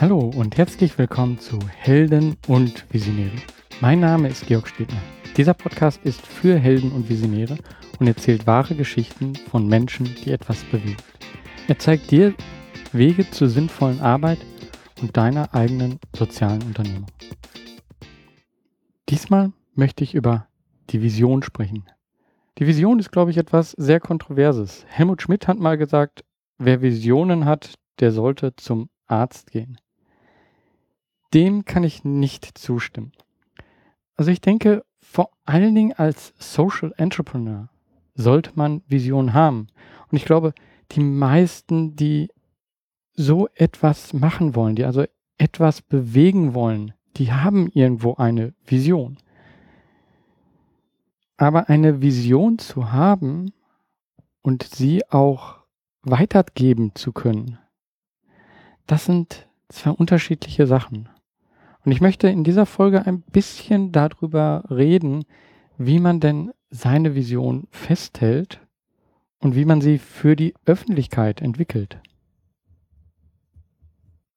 [0.00, 3.36] Hallo und herzlich willkommen zu Helden und Visionäre.
[3.82, 5.02] Mein Name ist Georg Stedner.
[5.36, 7.58] Dieser Podcast ist für Helden und Visionäre
[7.98, 11.04] und erzählt wahre Geschichten von Menschen, die etwas bewegt.
[11.68, 12.32] Er zeigt dir
[12.92, 14.38] Wege zur sinnvollen Arbeit
[15.02, 17.10] und deiner eigenen sozialen Unternehmung.
[19.10, 20.48] Diesmal möchte ich über
[20.88, 21.84] die Vision sprechen.
[22.56, 24.86] Die Vision ist, glaube ich, etwas sehr Kontroverses.
[24.88, 26.24] Helmut Schmidt hat mal gesagt,
[26.56, 29.76] wer Visionen hat, der sollte zum Arzt gehen.
[31.34, 33.12] Dem kann ich nicht zustimmen.
[34.16, 37.68] Also ich denke, vor allen Dingen als Social Entrepreneur
[38.14, 39.68] sollte man Visionen haben.
[40.10, 40.54] Und ich glaube,
[40.92, 42.28] die meisten, die
[43.14, 45.04] so etwas machen wollen, die also
[45.38, 49.18] etwas bewegen wollen, die haben irgendwo eine Vision.
[51.36, 53.52] Aber eine Vision zu haben
[54.42, 55.58] und sie auch
[56.02, 57.58] weitergeben zu können,
[58.86, 61.08] das sind zwei unterschiedliche Sachen.
[61.84, 65.24] Und ich möchte in dieser Folge ein bisschen darüber reden,
[65.78, 68.60] wie man denn seine Vision festhält
[69.38, 71.98] und wie man sie für die Öffentlichkeit entwickelt.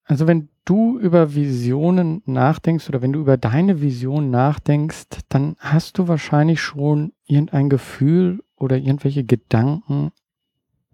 [0.06, 5.98] Also wenn du über Visionen nachdenkst oder wenn du über deine Vision nachdenkst, dann hast
[5.98, 10.12] du wahrscheinlich schon irgendein Gefühl oder irgendwelche Gedanken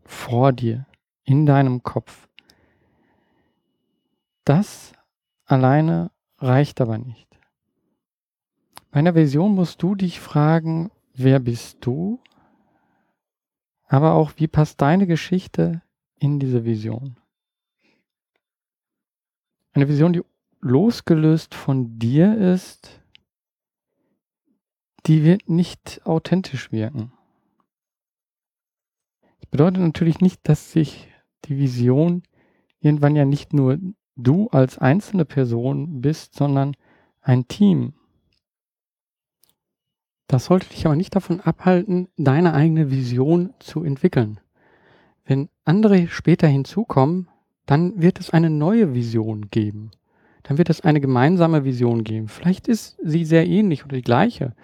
[0.04, 0.88] vor dir,
[1.24, 2.28] in deinem Kopf.
[4.46, 4.94] Das
[5.46, 6.10] alleine
[6.40, 7.28] reicht aber nicht.
[8.92, 12.20] Bei einer Vision musst du dich fragen, wer bist du?
[13.88, 15.82] Aber auch, wie passt deine Geschichte
[16.18, 17.18] in diese Vision?
[19.74, 20.24] Eine Vision, die
[20.62, 23.02] losgelöst von dir ist,
[25.06, 27.14] die wird nicht authentisch wirken.
[29.40, 31.08] Das bedeutet natürlich nicht, dass sich
[31.46, 32.24] die Vision
[32.80, 33.80] irgendwann ja nicht nur
[34.24, 36.76] du als einzelne Person bist, sondern
[37.22, 37.94] ein Team.
[40.28, 44.40] Das sollte dich aber nicht davon abhalten, deine eigene Vision zu entwickeln.
[45.26, 47.30] Wenn andere später hinzukommen,
[47.66, 49.92] dann wird es eine neue Vision geben.
[50.44, 52.28] Dann wird es eine gemeinsame Vision geben.
[52.28, 54.56] Vielleicht ist sie sehr ähnlich oder die gleiche.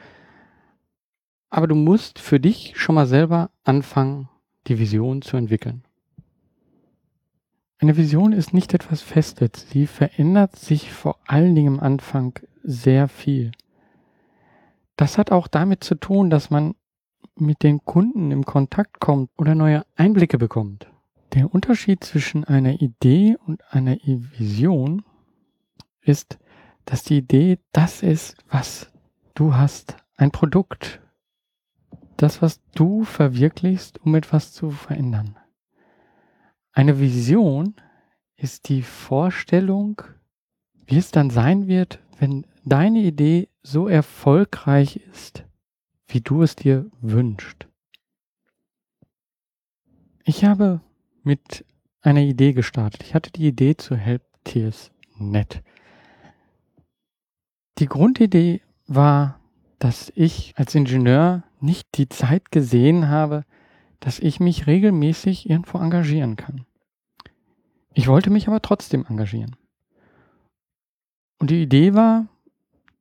[1.49, 4.27] Aber du musst für dich schon mal selber anfangen,
[4.67, 5.84] die Vision zu entwickeln.
[7.85, 9.69] Eine Vision ist nicht etwas Festes.
[9.69, 13.51] Sie verändert sich vor allen Dingen am Anfang sehr viel.
[14.95, 16.73] Das hat auch damit zu tun, dass man
[17.35, 20.87] mit den Kunden im Kontakt kommt oder neue Einblicke bekommt.
[21.35, 25.03] Der Unterschied zwischen einer Idee und einer Vision
[26.01, 26.39] ist,
[26.85, 28.91] dass die Idee das ist, was
[29.35, 31.01] du hast, ein Produkt,
[32.17, 35.37] das, was du verwirklichst, um etwas zu verändern.
[36.75, 37.75] Eine Vision
[38.35, 40.01] ist die Vorstellung,
[40.85, 45.45] wie es dann sein wird, wenn deine Idee so erfolgreich ist,
[46.09, 47.69] wie du es dir wünschst.
[50.25, 50.81] Ich habe
[51.23, 51.63] mit
[52.01, 53.03] einer Idee gestartet.
[53.03, 55.63] Ich hatte die Idee zu Helptiers.net.
[57.77, 59.39] Die Grundidee war,
[59.79, 63.45] dass ich als Ingenieur nicht die Zeit gesehen habe,
[63.99, 66.65] dass ich mich regelmäßig irgendwo engagieren kann.
[67.93, 69.55] Ich wollte mich aber trotzdem engagieren.
[71.39, 72.27] Und die Idee war,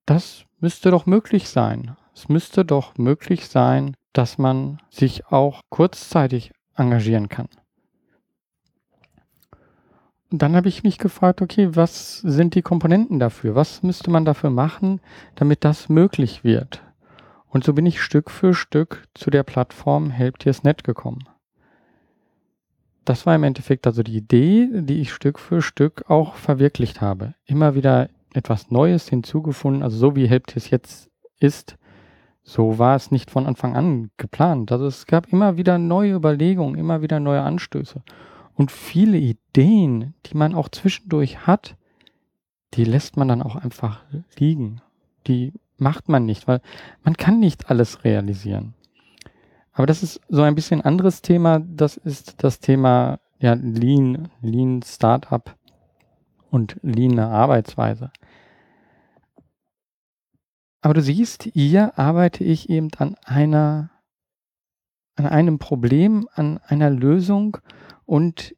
[0.06, 1.96] das müsste doch möglich sein.
[2.14, 7.48] Es müsste doch möglich sein, dass man sich auch kurzzeitig engagieren kann.
[10.30, 13.54] Und dann habe ich mich gefragt, okay, was sind die Komponenten dafür?
[13.54, 15.00] Was müsste man dafür machen,
[15.36, 16.82] damit das möglich wird?
[17.54, 21.28] Und so bin ich Stück für Stück zu der Plattform Helptiers.net gekommen.
[23.04, 27.34] Das war im Endeffekt also die Idee, die ich Stück für Stück auch verwirklicht habe.
[27.46, 31.76] Immer wieder etwas Neues hinzugefunden, also so wie Helptiers jetzt ist,
[32.42, 34.72] so war es nicht von Anfang an geplant.
[34.72, 38.02] Also es gab immer wieder neue Überlegungen, immer wieder neue Anstöße.
[38.54, 41.76] Und viele Ideen, die man auch zwischendurch hat,
[42.74, 44.02] die lässt man dann auch einfach
[44.36, 44.80] liegen.
[45.28, 46.60] Die macht man nicht, weil
[47.02, 48.74] man kann nicht alles realisieren.
[49.72, 51.60] Aber das ist so ein bisschen anderes Thema.
[51.60, 55.56] Das ist das Thema ja, Lean, Lean Startup
[56.50, 58.12] und Lean Arbeitsweise.
[60.80, 63.90] Aber du siehst, hier arbeite ich eben an einer,
[65.16, 67.56] an einem Problem, an einer Lösung
[68.04, 68.54] und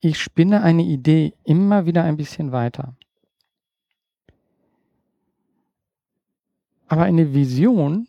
[0.00, 2.96] ich spinne eine Idee immer wieder ein bisschen weiter.
[6.90, 8.08] Aber eine Vision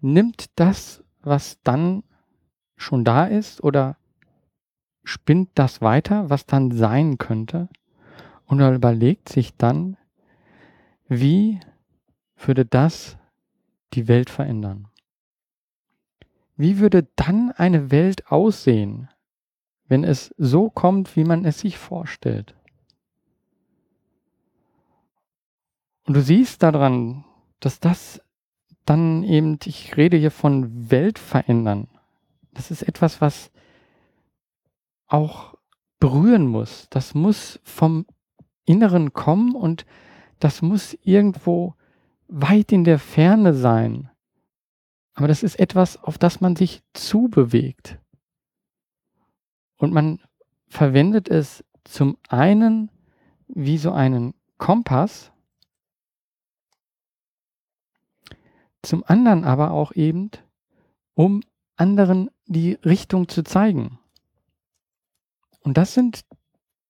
[0.00, 2.04] nimmt das, was dann
[2.76, 3.96] schon da ist oder
[5.02, 7.68] spinnt das weiter, was dann sein könnte
[8.46, 9.96] Und er überlegt sich dann,
[11.08, 11.58] wie
[12.36, 13.18] würde das
[13.92, 14.86] die Welt verändern?
[16.56, 19.08] Wie würde dann eine Welt aussehen,
[19.88, 22.54] wenn es so kommt, wie man es sich vorstellt?
[26.04, 27.24] Und du siehst daran,
[27.62, 28.20] dass das
[28.84, 31.86] dann eben, ich rede hier von Welt verändern.
[32.52, 33.52] Das ist etwas, was
[35.06, 35.54] auch
[36.00, 36.88] berühren muss.
[36.90, 38.06] Das muss vom
[38.64, 39.86] Inneren kommen und
[40.40, 41.74] das muss irgendwo
[42.26, 44.10] weit in der Ferne sein.
[45.14, 48.00] Aber das ist etwas, auf das man sich zubewegt.
[49.76, 50.20] Und man
[50.66, 52.90] verwendet es zum einen
[53.46, 55.31] wie so einen Kompass,
[58.82, 60.30] zum anderen aber auch eben,
[61.14, 61.42] um
[61.76, 63.98] anderen die Richtung zu zeigen.
[65.60, 66.24] Und das sind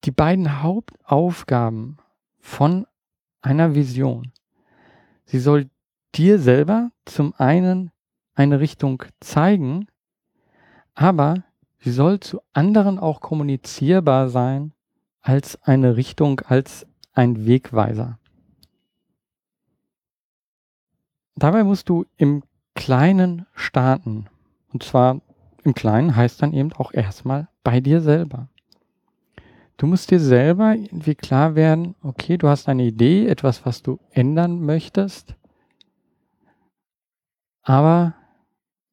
[0.03, 1.97] die beiden Hauptaufgaben
[2.39, 2.85] von
[3.41, 4.31] einer Vision.
[5.25, 5.69] Sie soll
[6.15, 7.91] dir selber zum einen
[8.35, 9.87] eine Richtung zeigen,
[10.95, 11.43] aber
[11.79, 14.73] sie soll zu anderen auch kommunizierbar sein
[15.21, 18.19] als eine Richtung, als ein Wegweiser.
[21.35, 22.43] Dabei musst du im
[22.75, 24.27] Kleinen starten.
[24.71, 25.21] Und zwar
[25.63, 28.49] im Kleinen heißt dann eben auch erstmal bei dir selber.
[29.77, 33.99] Du musst dir selber irgendwie klar werden, okay, du hast eine Idee, etwas, was du
[34.11, 35.35] ändern möchtest.
[37.63, 38.15] Aber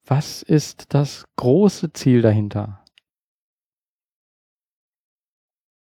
[0.06, 2.82] was ist das große Ziel dahinter?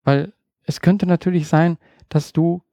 [0.04, 0.34] Weil
[0.64, 1.78] es könnte natürlich sein,
[2.10, 2.64] dass du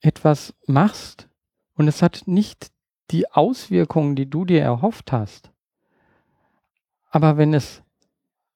[0.00, 1.28] etwas machst
[1.74, 2.70] und es hat nicht
[3.10, 5.50] die Auswirkungen, die du dir erhofft hast.
[7.10, 7.82] Aber wenn es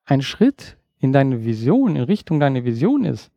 [0.04, 3.30] ein Schritt in deine Vision, in Richtung deiner Vision ist,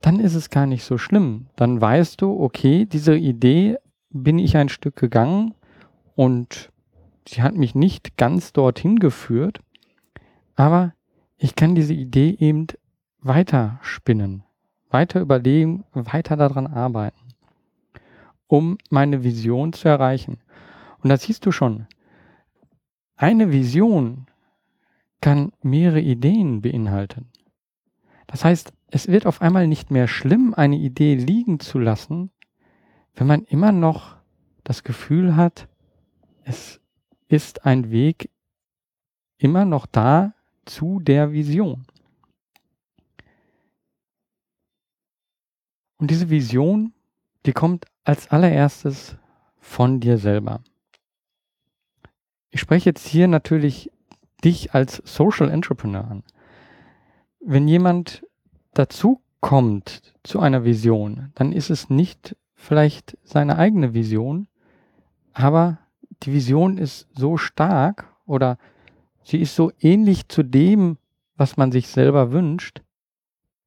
[0.00, 1.46] dann ist es gar nicht so schlimm.
[1.56, 3.78] Dann weißt du, okay, diese Idee
[4.10, 5.54] bin ich ein Stück gegangen
[6.14, 6.70] und
[7.26, 9.60] sie hat mich nicht ganz dorthin geführt,
[10.54, 10.92] aber
[11.38, 12.66] ich kann diese Idee eben
[13.20, 14.44] weiter spinnen,
[14.90, 17.25] weiter überlegen, weiter daran arbeiten
[18.46, 20.38] um meine Vision zu erreichen.
[20.98, 21.86] Und da siehst du schon,
[23.16, 24.26] eine Vision
[25.20, 27.28] kann mehrere Ideen beinhalten.
[28.26, 32.30] Das heißt, es wird auf einmal nicht mehr schlimm, eine Idee liegen zu lassen,
[33.14, 34.16] wenn man immer noch
[34.64, 35.68] das Gefühl hat,
[36.44, 36.80] es
[37.28, 38.30] ist ein Weg
[39.38, 40.34] immer noch da
[40.64, 41.86] zu der Vision.
[45.98, 46.92] Und diese Vision,
[47.46, 49.16] die kommt als allererstes
[49.58, 50.60] von dir selber.
[52.50, 53.90] Ich spreche jetzt hier natürlich
[54.44, 56.22] dich als Social Entrepreneur an.
[57.40, 58.24] Wenn jemand
[58.74, 64.48] dazu kommt zu einer Vision, dann ist es nicht vielleicht seine eigene Vision,
[65.32, 65.78] aber
[66.22, 68.56] die Vision ist so stark oder
[69.22, 70.98] sie ist so ähnlich zu dem,
[71.36, 72.82] was man sich selber wünscht,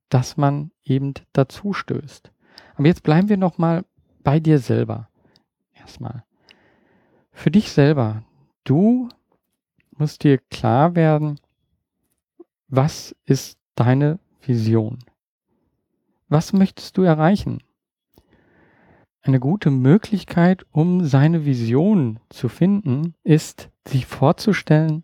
[0.07, 2.31] dass man eben dazu stößt.
[2.75, 3.83] Aber jetzt bleiben wir noch mal
[4.29, 5.09] bei dir selber.
[5.73, 6.23] Erstmal.
[7.31, 8.21] Für dich selber.
[8.63, 9.09] Du
[9.97, 11.39] musst dir klar werden,
[12.67, 14.99] was ist deine Vision?
[16.27, 17.63] Was möchtest du erreichen?
[19.23, 25.03] Eine gute Möglichkeit, um seine Vision zu finden, ist, sich vorzustellen,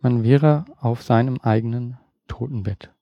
[0.00, 2.94] man wäre auf seinem eigenen Totenbett.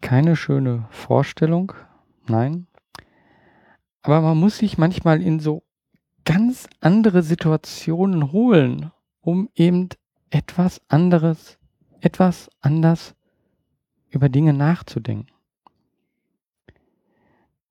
[0.00, 1.72] Keine schöne Vorstellung,
[2.26, 2.66] Nein.
[4.02, 5.62] Aber man muss sich manchmal in so
[6.24, 8.90] ganz andere Situationen holen,
[9.20, 9.88] um eben
[10.30, 11.58] etwas anderes,
[12.00, 13.14] etwas anders
[14.10, 15.32] über Dinge nachzudenken.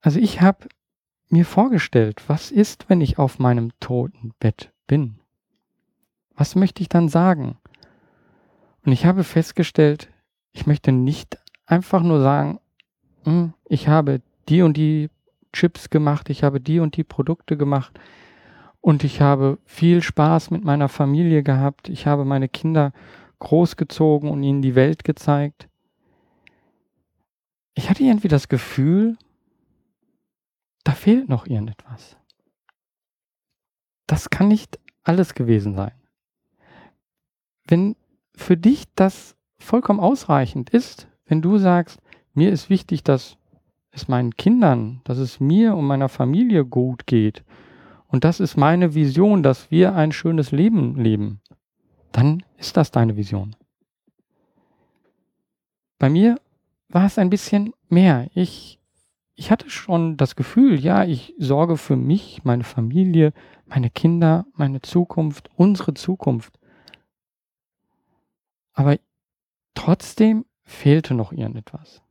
[0.01, 0.67] Also ich habe
[1.29, 5.19] mir vorgestellt, was ist, wenn ich auf meinem Totenbett bin?
[6.35, 7.57] Was möchte ich dann sagen?
[8.85, 10.11] Und ich habe festgestellt,
[10.51, 12.59] ich möchte nicht einfach nur sagen,
[13.23, 15.09] hm, ich habe die und die
[15.53, 17.99] Chips gemacht, ich habe die und die Produkte gemacht
[18.81, 21.87] und ich habe viel Spaß mit meiner Familie gehabt.
[21.89, 22.91] Ich habe meine Kinder
[23.39, 25.69] großgezogen und ihnen die Welt gezeigt.
[27.75, 29.17] Ich hatte irgendwie das Gefühl,
[30.83, 32.17] da fehlt noch irgendetwas.
[34.05, 35.93] Das kann nicht alles gewesen sein.
[37.65, 37.95] Wenn
[38.35, 42.01] für dich das vollkommen ausreichend ist, wenn du sagst,
[42.33, 43.37] mir ist wichtig, dass
[43.93, 47.43] es meinen Kindern, dass es mir und meiner Familie gut geht
[48.13, 51.41] und das ist meine Vision, dass wir ein schönes Leben leben,
[52.11, 53.55] dann ist das deine Vision.
[55.97, 56.39] Bei mir
[56.89, 58.29] war es ein bisschen mehr.
[58.35, 58.79] Ich,
[59.33, 63.33] ich hatte schon das Gefühl, ja, ich sorge für mich, meine Familie,
[63.65, 66.59] meine Kinder, meine Zukunft, unsere Zukunft.
[68.73, 68.99] Aber
[69.73, 72.03] trotzdem fehlte noch irgendetwas.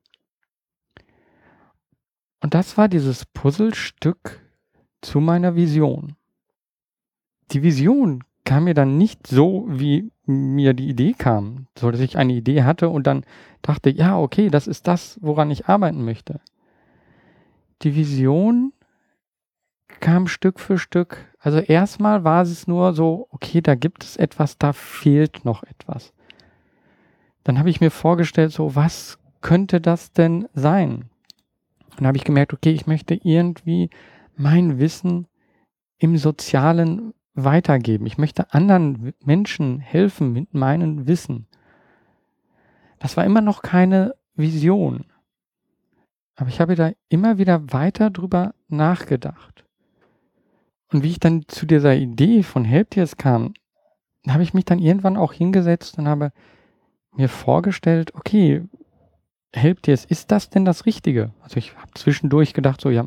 [2.42, 4.40] Und das war dieses Puzzlestück
[5.00, 6.16] zu meiner Vision.
[7.52, 12.18] Die Vision kam mir dann nicht so, wie mir die Idee kam, so dass ich
[12.18, 13.24] eine Idee hatte und dann
[13.62, 16.40] dachte, ja, okay, das ist das, woran ich arbeiten möchte.
[17.82, 18.72] Die Vision
[20.00, 21.32] kam Stück für Stück.
[21.38, 26.12] Also erstmal war es nur so, okay, da gibt es etwas, da fehlt noch etwas.
[27.44, 31.11] Dann habe ich mir vorgestellt, so, was könnte das denn sein?
[31.92, 33.90] Und dann habe ich gemerkt, okay, ich möchte irgendwie
[34.36, 35.26] mein Wissen
[35.98, 38.06] im Sozialen weitergeben.
[38.06, 41.46] Ich möchte anderen Menschen helfen mit meinem Wissen.
[42.98, 45.06] Das war immer noch keine Vision.
[46.36, 49.64] Aber ich habe da immer wieder weiter drüber nachgedacht.
[50.92, 53.54] Und wie ich dann zu dieser Idee von Helptiers kam,
[54.28, 56.32] habe ich mich dann irgendwann auch hingesetzt und habe
[57.16, 58.62] mir vorgestellt, okay,
[59.54, 61.32] Helptiers, ist das denn das Richtige?
[61.40, 63.06] Also ich habe zwischendurch gedacht, so ja,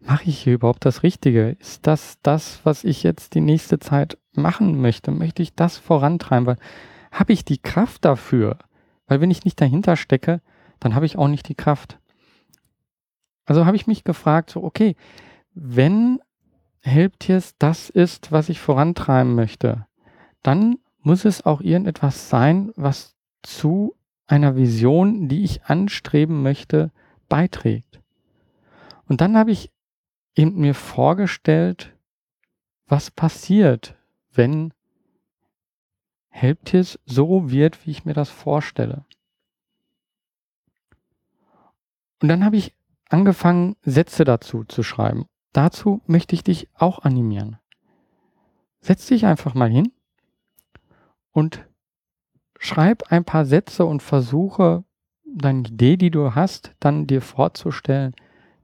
[0.00, 1.56] mache ich hier überhaupt das Richtige?
[1.60, 5.10] Ist das das, was ich jetzt die nächste Zeit machen möchte?
[5.10, 6.46] Möchte ich das vorantreiben?
[6.46, 6.58] Weil
[7.10, 8.58] habe ich die Kraft dafür?
[9.06, 10.40] Weil wenn ich nicht dahinter stecke,
[10.80, 11.98] dann habe ich auch nicht die Kraft.
[13.44, 14.96] Also habe ich mich gefragt, so okay,
[15.54, 16.20] wenn
[16.80, 19.86] Helptiers das ist, was ich vorantreiben möchte,
[20.42, 23.94] dann muss es auch irgendetwas sein, was zu
[24.32, 26.90] einer Vision, die ich anstreben möchte,
[27.28, 28.00] beiträgt.
[29.06, 29.70] Und dann habe ich
[30.34, 31.94] eben mir vorgestellt,
[32.86, 33.94] was passiert,
[34.32, 34.72] wenn
[36.30, 39.04] Helptiers so wird, wie ich mir das vorstelle.
[42.22, 42.74] Und dann habe ich
[43.10, 45.26] angefangen, Sätze dazu zu schreiben.
[45.52, 47.58] Dazu möchte ich dich auch animieren.
[48.80, 49.92] Setz dich einfach mal hin
[51.32, 51.66] und
[52.62, 54.84] schreib ein paar Sätze und versuche
[55.24, 58.14] deine Idee, die du hast, dann dir vorzustellen,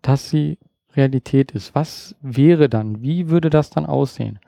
[0.02, 0.58] dass sie
[0.94, 1.74] Realität ist.
[1.74, 3.02] Was wäre dann?
[3.02, 4.38] Wie würde das dann aussehen?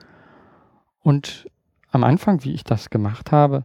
[1.03, 1.49] Und
[1.91, 3.65] am Anfang, wie ich das gemacht habe,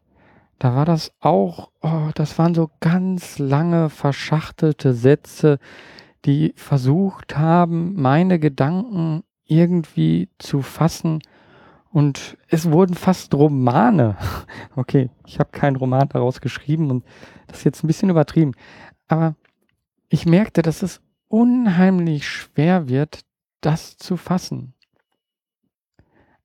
[0.57, 5.59] da war das auch, oh, das waren so ganz lange verschachtelte Sätze,
[6.25, 11.19] die versucht haben, meine Gedanken irgendwie zu fassen.
[11.95, 14.17] Und es wurden fast Romane.
[14.75, 17.05] Okay, ich habe keinen Roman daraus geschrieben und
[17.47, 18.51] das ist jetzt ein bisschen übertrieben.
[19.07, 19.35] Aber
[20.09, 23.21] ich merkte, dass es unheimlich schwer wird,
[23.61, 24.73] das zu fassen.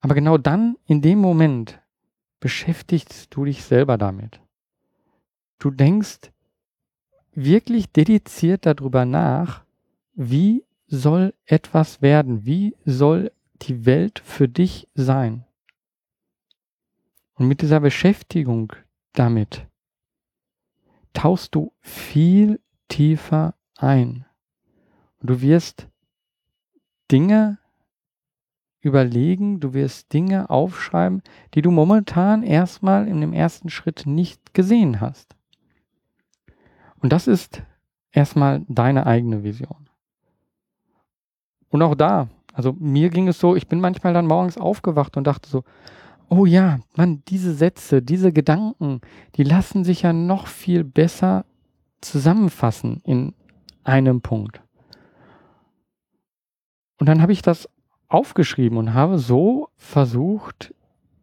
[0.00, 1.80] Aber genau dann, in dem Moment,
[2.38, 4.40] beschäftigst du dich selber damit.
[5.58, 6.30] Du denkst
[7.32, 9.64] wirklich dediziert darüber nach,
[10.14, 15.44] wie soll etwas werden, wie soll die Welt für dich sein.
[17.34, 18.72] Und mit dieser Beschäftigung
[19.12, 19.66] damit
[21.12, 24.26] tauchst du viel tiefer ein.
[25.20, 25.88] Und du wirst
[27.10, 27.58] Dinge
[28.80, 31.22] überlegen, du wirst Dinge aufschreiben,
[31.54, 35.34] die du momentan erstmal in dem ersten Schritt nicht gesehen hast.
[36.98, 37.62] Und das ist
[38.12, 39.88] erstmal deine eigene Vision.
[41.68, 45.26] Und auch da, also mir ging es so, ich bin manchmal dann morgens aufgewacht und
[45.26, 45.64] dachte so,
[46.28, 49.00] oh ja, Mann, diese Sätze, diese Gedanken,
[49.36, 51.44] die lassen sich ja noch viel besser
[52.00, 53.34] zusammenfassen in
[53.84, 54.62] einem Punkt.
[56.98, 57.68] Und dann habe ich das
[58.08, 60.74] aufgeschrieben und habe so versucht,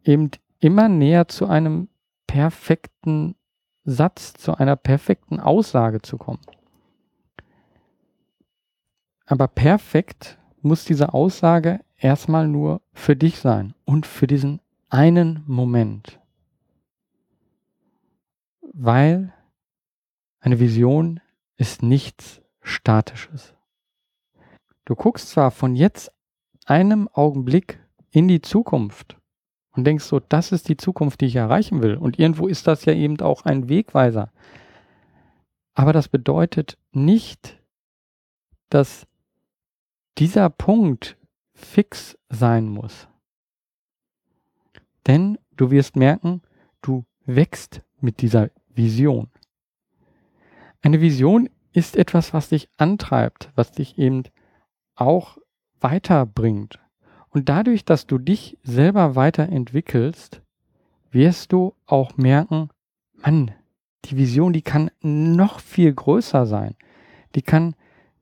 [0.04, 0.30] eben
[0.60, 1.88] immer näher zu einem
[2.26, 3.36] perfekten
[3.84, 6.40] Satz, zu einer perfekten Aussage zu kommen.
[9.26, 16.20] Aber perfekt muss diese Aussage erstmal nur für dich sein und für diesen einen Moment.
[18.72, 19.32] Weil
[20.40, 21.20] eine Vision
[21.56, 23.54] ist nichts Statisches.
[24.84, 26.12] Du guckst zwar von jetzt
[26.64, 29.16] einem Augenblick in die Zukunft
[29.72, 31.96] und denkst so, das ist die Zukunft, die ich erreichen will.
[31.96, 34.30] Und irgendwo ist das ja eben auch ein Wegweiser.
[35.74, 37.60] Aber das bedeutet nicht,
[38.70, 39.07] dass
[40.18, 41.16] dieser Punkt
[41.54, 43.08] fix sein muss.
[45.06, 46.42] Denn du wirst merken,
[46.82, 49.28] du wächst mit dieser Vision.
[50.82, 54.24] Eine Vision ist etwas, was dich antreibt, was dich eben
[54.94, 55.38] auch
[55.80, 56.78] weiterbringt.
[57.30, 60.42] Und dadurch, dass du dich selber weiterentwickelst,
[61.10, 62.70] wirst du auch merken,
[63.12, 63.52] Mann,
[64.04, 66.74] die Vision, die kann noch viel größer sein.
[67.34, 67.74] Die kann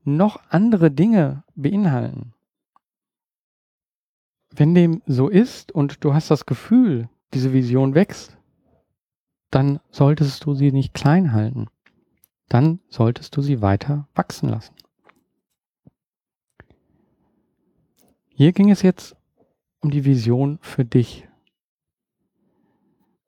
[0.07, 2.33] noch andere Dinge beinhalten.
[4.49, 8.37] Wenn dem so ist und du hast das Gefühl, diese Vision wächst,
[9.51, 11.67] dann solltest du sie nicht klein halten.
[12.47, 14.73] Dann solltest du sie weiter wachsen lassen.
[18.29, 19.15] Hier ging es jetzt
[19.81, 21.27] um die Vision für dich.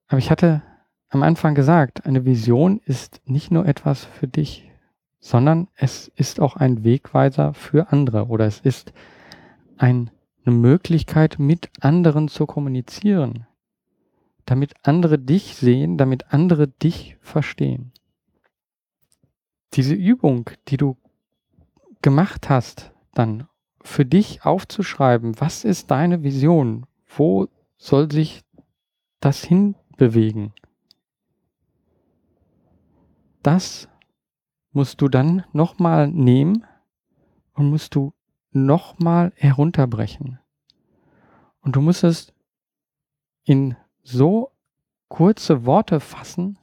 [0.07, 0.63] Aber ich hatte
[1.09, 4.68] am Anfang gesagt, eine Vision ist nicht nur etwas für dich,
[5.19, 8.93] sondern es ist auch ein Wegweiser für andere oder es ist
[9.77, 10.11] ein,
[10.45, 13.45] eine Möglichkeit, mit anderen zu kommunizieren,
[14.45, 17.91] damit andere dich sehen, damit andere dich verstehen.
[19.73, 20.97] Diese Übung, die du
[22.01, 23.47] gemacht hast, dann
[23.81, 27.47] für dich aufzuschreiben, was ist deine Vision, wo
[27.77, 28.43] soll sich
[29.19, 30.53] das hinbewegen,
[33.43, 33.88] das
[34.71, 36.65] musst du dann nochmal nehmen
[37.53, 38.13] und musst du
[38.51, 40.39] nochmal herunterbrechen.
[41.61, 42.33] Und du musst es
[43.43, 44.51] in so
[45.07, 46.57] kurze Worte fassen,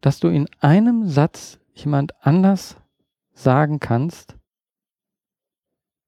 [0.00, 2.76] dass du in einem Satz jemand anders
[3.32, 4.36] sagen kannst,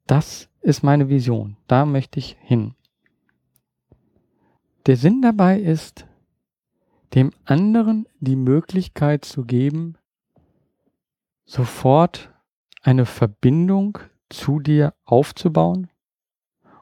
[0.07, 2.75] das ist meine Vision, da möchte ich hin.
[4.87, 6.07] Der Sinn dabei ist,
[7.15, 9.97] dem anderen die Möglichkeit zu geben,
[11.53, 12.33] sofort
[12.81, 13.99] eine Verbindung
[14.31, 15.91] zu dir aufzubauen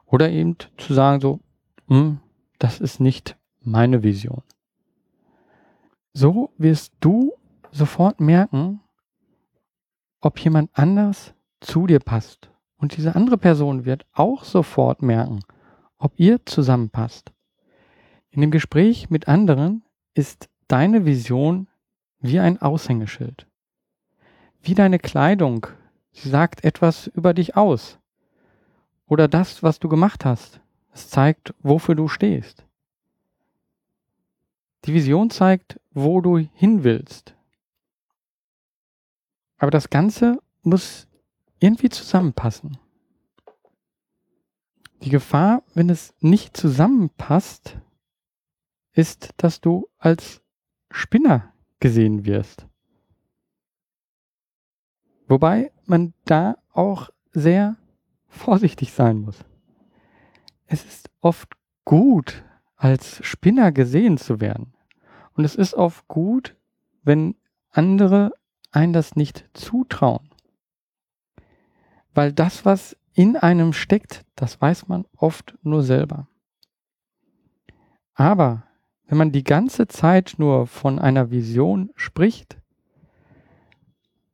[0.05, 1.41] oder eben zu sagen so,
[1.89, 2.21] hm,
[2.57, 4.43] das ist nicht meine Vision.
[6.13, 7.33] So wirst du
[7.71, 8.79] sofort merken,
[10.21, 12.49] ob jemand anders zu dir passt.
[12.77, 15.41] Und diese andere Person wird auch sofort merken,
[15.97, 17.33] ob ihr zusammenpasst.
[18.29, 21.67] In dem Gespräch mit anderen ist deine Vision
[22.19, 23.50] wie ein Aushängeschild
[24.61, 25.67] wie deine Kleidung.
[26.11, 27.99] Sie sagt etwas über dich aus.
[29.07, 30.61] Oder das, was du gemacht hast.
[30.93, 32.65] Es zeigt, wofür du stehst.
[34.85, 37.35] Die Vision zeigt, wo du hin willst.
[39.57, 41.07] Aber das Ganze muss
[41.59, 42.77] irgendwie zusammenpassen.
[45.03, 47.77] Die Gefahr, wenn es nicht zusammenpasst,
[48.93, 50.41] ist, dass du als
[50.89, 52.67] Spinner gesehen wirst.
[55.31, 57.77] Wobei man da auch sehr
[58.27, 59.45] vorsichtig sein muss.
[60.65, 61.53] Es ist oft
[61.85, 62.43] gut,
[62.75, 64.73] als Spinner gesehen zu werden.
[65.37, 66.57] Und es ist oft gut,
[67.03, 67.37] wenn
[67.69, 68.33] andere
[68.71, 70.29] ein das nicht zutrauen.
[72.13, 76.27] Weil das, was in einem steckt, das weiß man oft nur selber.
[78.15, 78.63] Aber
[79.05, 82.57] wenn man die ganze Zeit nur von einer Vision spricht,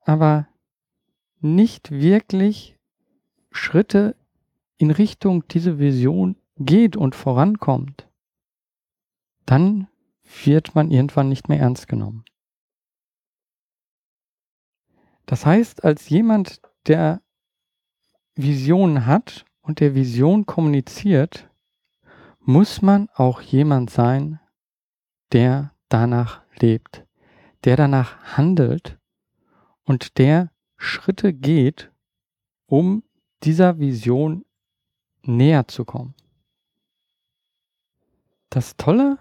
[0.01, 0.47] aber
[1.39, 2.77] nicht wirklich
[3.51, 4.15] Schritte
[4.77, 8.07] in Richtung diese Vision geht und vorankommt,
[9.45, 9.87] dann
[10.43, 12.25] wird man irgendwann nicht mehr ernst genommen.
[15.25, 17.21] Das heißt, als jemand, der
[18.35, 21.49] Visionen hat und der Vision kommuniziert,
[22.39, 24.39] muss man auch jemand sein,
[25.33, 27.05] der danach lebt,
[27.65, 28.97] der danach handelt
[29.83, 31.91] und der Schritte geht,
[32.65, 33.03] um
[33.43, 34.45] dieser Vision
[35.23, 36.13] näher zu kommen.
[38.49, 39.17] Das Tolle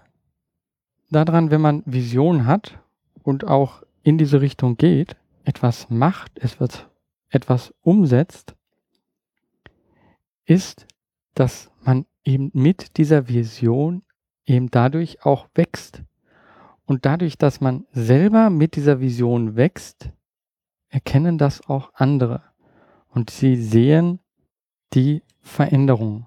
[1.09, 2.79] daran, wenn man Vision hat
[3.23, 6.89] und auch in diese Richtung geht, etwas macht, es wird
[7.29, 8.55] etwas umsetzt,
[10.45, 10.87] ist,
[11.33, 14.03] dass man eben mit dieser Vision
[14.45, 16.03] eben dadurch auch wächst.
[16.85, 20.09] Und dadurch, dass man selber mit dieser Vision wächst,
[20.97, 22.41] erkennen das auch andere
[23.09, 24.19] und sie sehen
[24.93, 26.25] die Veränderung.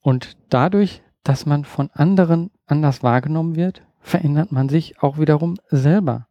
[0.00, 6.26] Und dadurch, dass man von anderen anders wahrgenommen wird, verändert man sich auch wiederum selber.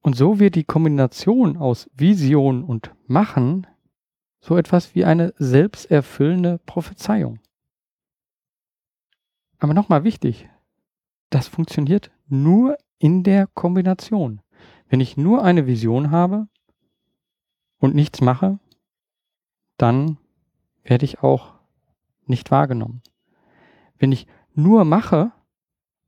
[0.00, 3.68] Und so wird die Kombination aus Vision und Machen
[4.40, 7.38] so etwas wie eine selbsterfüllende Prophezeiung.
[9.60, 10.48] Aber nochmal wichtig,
[11.30, 14.40] das funktioniert nur in der Kombination.
[14.94, 16.46] Wenn ich nur eine Vision habe
[17.78, 18.60] und nichts mache,
[19.76, 20.18] dann
[20.84, 21.54] werde ich auch
[22.26, 23.02] nicht wahrgenommen.
[23.98, 25.32] Wenn ich nur mache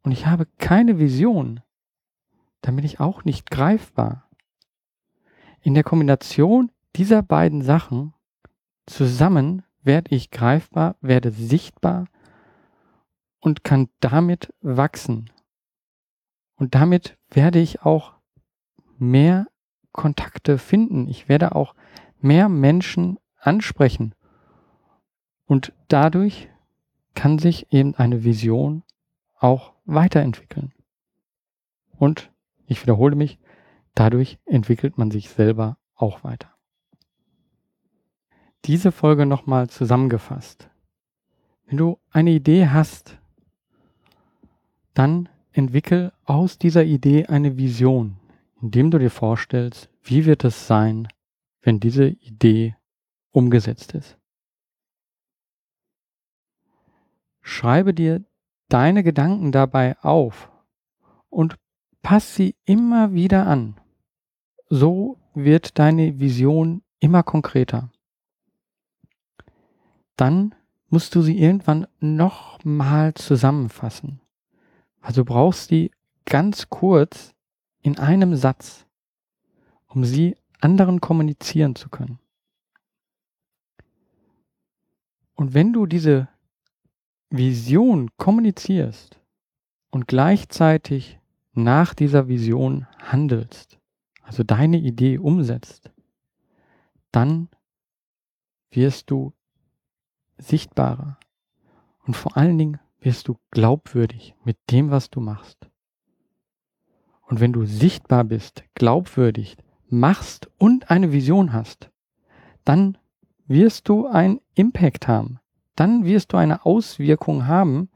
[0.04, 1.62] und ich habe keine Vision,
[2.60, 4.30] dann bin ich auch nicht greifbar.
[5.62, 8.14] In der Kombination dieser beiden Sachen
[8.86, 12.06] zusammen werde ich greifbar, werde sichtbar
[13.40, 15.32] und kann damit wachsen.
[16.54, 18.15] Und damit werde ich auch
[18.98, 19.46] mehr
[19.92, 21.08] Kontakte finden.
[21.08, 21.74] Ich werde auch
[22.20, 24.14] mehr Menschen ansprechen.
[25.46, 26.48] Und dadurch
[27.14, 28.82] kann sich eben eine Vision
[29.38, 30.72] auch weiterentwickeln.
[31.98, 32.30] Und
[32.66, 33.38] ich wiederhole mich,
[33.94, 36.50] dadurch entwickelt man sich selber auch weiter.
[38.64, 40.68] Diese Folge nochmal zusammengefasst.
[41.66, 43.18] Wenn du eine Idee hast,
[44.94, 48.16] dann entwickel aus dieser Idee eine Vision,
[48.60, 51.08] indem du dir vorstellst, wie wird es sein,
[51.60, 52.76] wenn diese Idee
[53.32, 54.18] umgesetzt ist.
[57.42, 58.24] Schreibe dir
[58.68, 60.50] deine Gedanken dabei auf
[61.28, 61.56] und
[62.02, 63.80] pass sie immer wieder an.
[64.68, 67.90] So wird deine Vision immer konkreter.
[70.16, 70.54] Dann
[70.88, 74.20] musst du sie irgendwann nochmal zusammenfassen.
[75.00, 75.90] Also du brauchst sie
[76.24, 77.35] ganz kurz
[77.86, 78.84] in einem Satz,
[79.86, 82.18] um sie anderen kommunizieren zu können.
[85.34, 86.28] Und wenn du diese
[87.30, 89.20] Vision kommunizierst
[89.90, 91.20] und gleichzeitig
[91.52, 93.78] nach dieser Vision handelst,
[94.20, 95.92] also deine Idee umsetzt,
[97.12, 97.48] dann
[98.72, 99.32] wirst du
[100.38, 101.20] sichtbarer
[102.04, 105.70] und vor allen Dingen wirst du glaubwürdig mit dem, was du machst.
[107.26, 109.56] Und wenn du sichtbar bist, glaubwürdig,
[109.88, 111.90] machst und eine Vision hast,
[112.64, 112.98] dann
[113.46, 115.38] wirst du einen Impact haben.
[115.74, 117.90] Dann wirst du eine Auswirkung haben,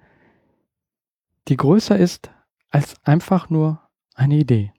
[1.48, 2.30] die größer ist
[2.70, 3.80] als einfach nur
[4.14, 4.72] eine Idee.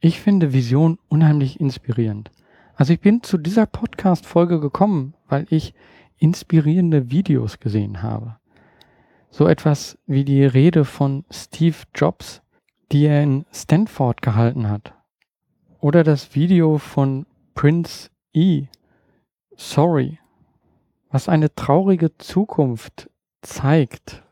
[0.00, 2.30] Ich finde Vision unheimlich inspirierend.
[2.74, 5.74] Also ich bin zu dieser Podcast-Folge gekommen, weil ich
[6.18, 8.38] inspirierende Videos gesehen habe.
[9.30, 12.42] So etwas wie die Rede von Steve Jobs,
[12.90, 14.94] die er in Stanford gehalten hat.
[15.80, 18.66] Oder das Video von Prince E.
[19.56, 20.18] Sorry,
[21.10, 23.10] was eine traurige Zukunft
[23.42, 24.22] zeigt,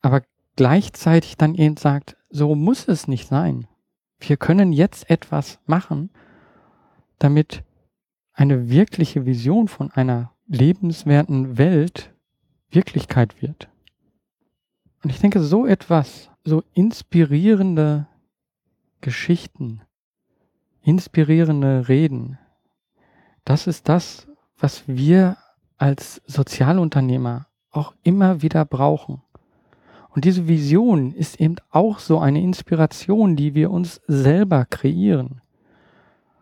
[0.00, 0.22] aber
[0.56, 3.66] gleichzeitig dann eben sagt, so muss es nicht sein.
[4.18, 6.10] Wir können jetzt etwas machen,
[7.18, 7.64] damit
[8.32, 12.14] eine wirkliche Vision von einer lebenswerten Welt
[12.70, 13.68] Wirklichkeit wird.
[15.02, 18.06] Und ich denke, so etwas, so inspirierende
[19.00, 19.82] Geschichten,
[20.82, 22.38] inspirierende Reden,
[23.44, 24.26] das ist das,
[24.58, 25.36] was wir
[25.76, 29.22] als Sozialunternehmer auch immer wieder brauchen.
[30.10, 35.42] Und diese Vision ist eben auch so eine Inspiration, die wir uns selber kreieren.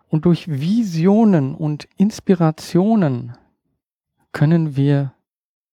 [0.08, 3.36] Und durch Visionen und Inspirationen
[4.32, 5.12] können wir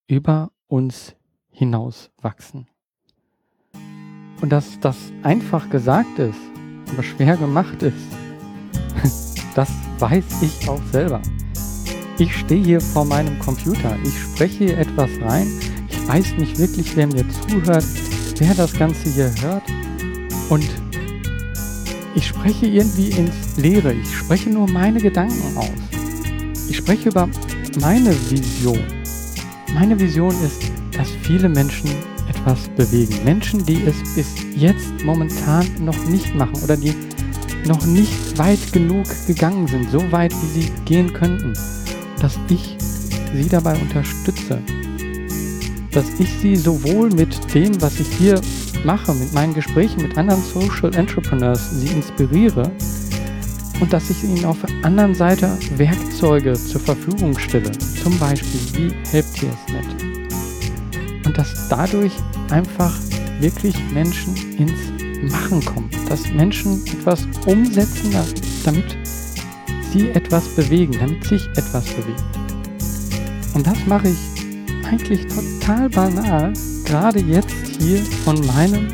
[0.06, 1.14] über uns
[1.50, 2.66] hinaus wachsen.
[4.40, 6.38] Und dass das einfach gesagt ist,
[6.92, 7.96] aber schwer gemacht ist,
[9.54, 11.22] das weiß ich auch selber.
[12.18, 15.48] Ich stehe hier vor meinem Computer, ich spreche hier etwas rein,
[15.88, 17.84] ich weiß nicht wirklich, wer mir zuhört,
[18.38, 19.64] wer das Ganze hier hört
[20.50, 20.68] und
[22.14, 25.70] ich spreche irgendwie ins Leere, ich spreche nur meine Gedanken aus.
[26.68, 27.28] Ich spreche über
[27.80, 29.03] meine Vision.
[29.74, 31.90] Meine Vision ist, dass viele Menschen
[32.28, 33.24] etwas bewegen.
[33.24, 36.94] Menschen, die es bis jetzt momentan noch nicht machen oder die
[37.66, 41.54] noch nicht weit genug gegangen sind, so weit wie sie gehen könnten,
[42.20, 42.76] dass ich
[43.34, 44.60] sie dabei unterstütze.
[45.90, 48.40] Dass ich sie sowohl mit dem, was ich hier
[48.84, 52.70] mache, mit meinen Gesprächen mit anderen Social Entrepreneurs, sie inspiriere
[53.80, 58.94] und dass ich ihnen auf der anderen Seite Werkzeuge zur Verfügung stelle, zum Beispiel wie
[59.10, 60.14] HelpTiersNet
[61.26, 62.12] und dass dadurch
[62.50, 62.92] einfach
[63.40, 68.14] wirklich Menschen ins Machen kommen, dass Menschen etwas umsetzen,
[68.64, 68.96] damit
[69.92, 72.22] sie etwas bewegen, damit sich etwas bewegt.
[73.54, 76.52] Und das mache ich eigentlich total banal,
[76.84, 78.88] gerade jetzt hier von meinem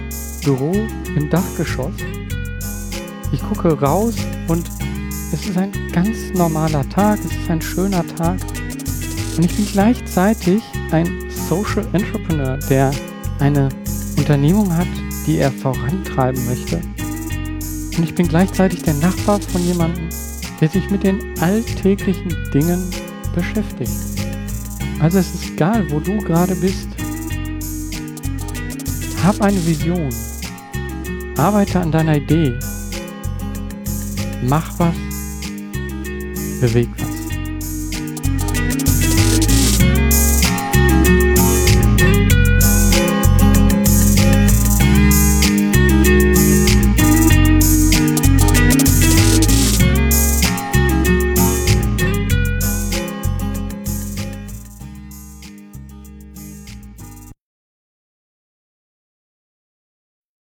[0.44, 0.72] Büro
[1.16, 1.94] im Dachgeschoss.
[3.32, 4.14] Ich gucke raus
[4.48, 4.64] und
[5.32, 8.38] es ist ein ganz normaler Tag, es ist ein schöner Tag
[9.36, 12.90] und ich bin gleichzeitig ein Social Entrepreneur, der
[13.38, 13.68] eine
[14.16, 14.88] Unternehmung hat,
[15.26, 16.80] die er vorantreiben möchte.
[17.96, 20.08] Und ich bin gleichzeitig der Nachbar von jemandem,
[20.60, 22.90] der sich mit den alltäglichen Dingen
[23.34, 23.92] beschäftigt.
[25.00, 26.88] Also es ist egal, wo du gerade bist.
[29.24, 30.10] Hab eine Vision.
[31.36, 32.58] Arbeite an deiner Idee.
[34.42, 35.09] Mach was.
[36.60, 36.99] Beweg was.